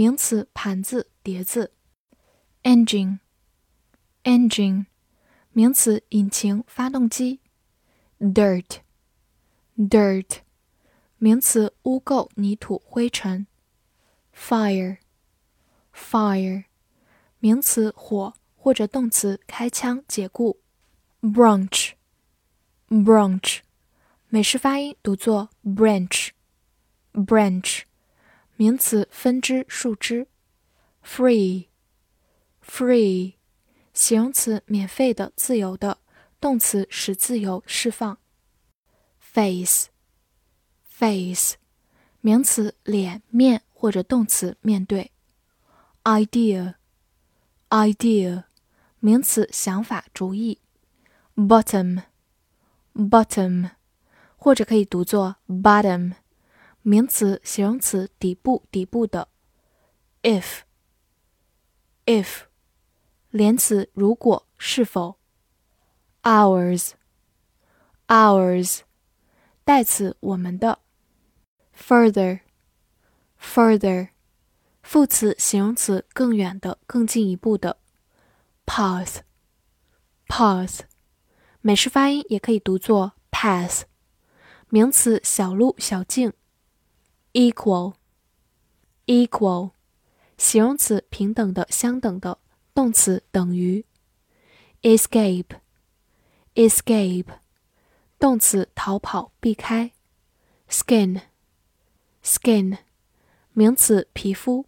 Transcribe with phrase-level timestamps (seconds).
[0.00, 1.72] 名词盘子、碟子。
[2.62, 4.86] engine，engine，
[5.52, 7.40] 名词引擎、发动机。
[8.18, 10.38] dirt，dirt，
[11.18, 13.46] 名词污垢、泥土、灰尘。
[14.34, 16.64] fire，fire，
[17.38, 20.60] 名词火或者动词开枪、解雇。
[21.20, 23.58] branch，branch，
[24.28, 27.82] 美式发音读作 branch，branch。
[28.60, 30.26] 名词分支、树枝
[31.02, 33.32] ；free，free，
[33.94, 35.96] 形容词免费的、自由的；
[36.42, 38.18] 动词使自由、释放
[39.32, 41.54] ；face，face，
[42.20, 45.10] 名词脸、面或者动词面对
[46.04, 48.44] ；idea，idea，
[48.98, 50.58] 名词想法、主意
[51.34, 53.70] ；bottom，bottom，
[54.36, 56.12] 或者可以读作 bottom。
[56.82, 59.28] 名词、形容词，底部、底部的。
[60.22, 60.62] if，if，
[63.28, 65.16] 连词，如果、是否。
[66.22, 66.88] ours，ours，
[69.64, 70.78] 代词，我们的。
[71.76, 72.38] Further，further，
[74.82, 77.76] 副词、形容词，更远的、更进一步的。
[78.64, 79.20] Path，path，
[81.60, 83.82] 美式发音也可以读作 path。
[84.70, 86.32] 名词，小路、小径。
[87.32, 87.94] Equal,
[89.06, 89.70] equal,
[90.36, 92.38] 形容词平等的、相等的；
[92.74, 93.84] 动词等于。
[94.82, 95.60] Escape,
[96.56, 97.26] escape,
[98.18, 99.92] 动词逃跑、避开。
[100.68, 101.22] Skin,
[102.24, 102.78] skin,
[103.52, 104.66] 名词皮肤。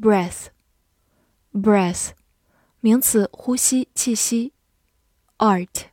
[0.00, 0.48] Breath,
[1.54, 2.10] breath,
[2.80, 4.52] 名词呼吸、气息。
[5.38, 5.86] Art,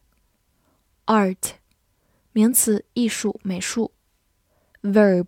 [1.05, 1.53] art,
[2.31, 3.91] 名词艺术、美术。
[4.81, 5.27] Verb.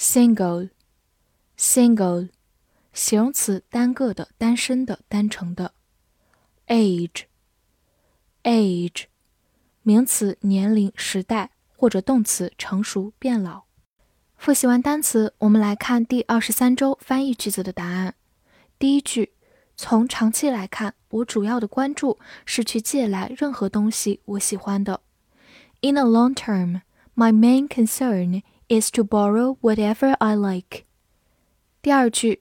[0.00, 2.28] single，single，
[2.92, 5.72] 形容词，单个的，单身的，单程的。
[6.68, 7.26] age，age，
[9.82, 13.64] 名词，年龄、时代，或者动词，成熟、变老。
[14.36, 18.14] 复习完单词，我们来看第二十三周翻译句子的答案。
[18.78, 19.32] 第一句，
[19.76, 25.00] 从长期来看，我主要的关注是去借来任何东西我喜欢的。
[25.80, 26.82] In a long term,
[27.16, 28.44] my main concern.
[28.68, 30.84] is to borrow whatever I like.
[31.82, 32.36] These tree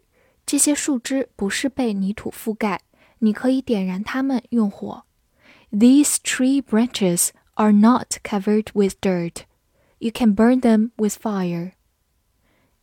[6.61, 9.45] branches are not covered with dirt.
[9.99, 11.74] You can burn them with fire.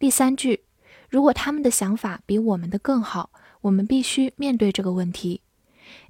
[0.01, 0.65] 第三句，
[1.09, 3.31] 如果他们的想法比我们的更好，
[3.63, 5.41] 我们必须面对这个问题。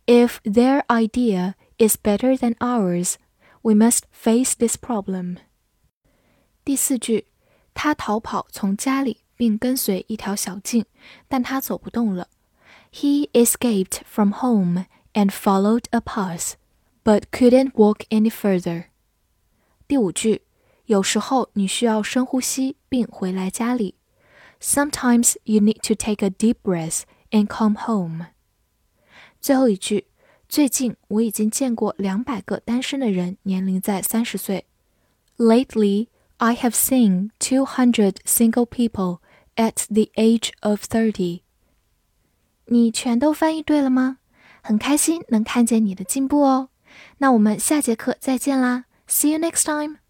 [0.06, 3.14] If their idea is better than ours,
[3.62, 5.38] we must face this problem.
[6.64, 7.26] 第四句，
[7.74, 10.86] 他逃跑从家里，并跟随一条小径，
[11.28, 12.28] 但他走不动了。
[12.90, 16.52] He escaped from home and followed a path,
[17.04, 18.84] but couldn't walk any further.
[19.86, 20.40] 第五句，
[20.86, 23.96] 有时候你需要深呼吸并回来家里。
[24.62, 28.28] Sometimes you need to take a deep breath and come home.
[29.38, 30.06] 最后一句，
[30.48, 34.64] 最近我已经见过两百个单身的人，年龄在三十岁。
[35.36, 36.08] Lately,
[36.40, 39.22] I have seen 200 single people
[39.56, 41.12] at the age of thirty.
[41.12, 41.42] thirty。
[42.66, 44.18] 你全都翻译对了吗？
[44.62, 46.70] 很开心能看见你的进步哦。
[47.18, 50.03] 那我们下节课再见啦，See you next time。